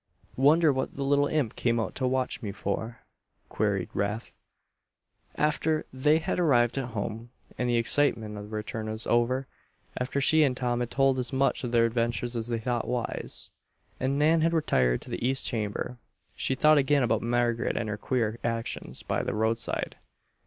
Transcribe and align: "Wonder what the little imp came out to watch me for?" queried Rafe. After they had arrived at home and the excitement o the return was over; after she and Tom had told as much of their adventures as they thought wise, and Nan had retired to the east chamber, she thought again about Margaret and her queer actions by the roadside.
"Wonder 0.35 0.73
what 0.73 0.95
the 0.95 1.03
little 1.03 1.27
imp 1.27 1.55
came 1.55 1.79
out 1.79 1.93
to 1.97 2.07
watch 2.07 2.41
me 2.41 2.51
for?" 2.51 3.01
queried 3.49 3.87
Rafe. 3.93 4.33
After 5.35 5.85
they 5.93 6.17
had 6.17 6.39
arrived 6.39 6.79
at 6.79 6.95
home 6.95 7.29
and 7.55 7.69
the 7.69 7.77
excitement 7.77 8.35
o 8.35 8.41
the 8.41 8.47
return 8.49 8.89
was 8.89 9.05
over; 9.05 9.45
after 9.95 10.19
she 10.19 10.41
and 10.41 10.57
Tom 10.57 10.79
had 10.79 10.89
told 10.89 11.19
as 11.19 11.31
much 11.31 11.63
of 11.63 11.71
their 11.71 11.85
adventures 11.85 12.35
as 12.35 12.47
they 12.47 12.57
thought 12.57 12.87
wise, 12.87 13.51
and 13.99 14.17
Nan 14.17 14.41
had 14.41 14.53
retired 14.53 15.03
to 15.03 15.11
the 15.11 15.23
east 15.23 15.45
chamber, 15.45 15.99
she 16.35 16.55
thought 16.55 16.79
again 16.79 17.03
about 17.03 17.21
Margaret 17.21 17.77
and 17.77 17.87
her 17.87 17.95
queer 17.99 18.39
actions 18.43 19.03
by 19.03 19.21
the 19.21 19.35
roadside. 19.35 19.97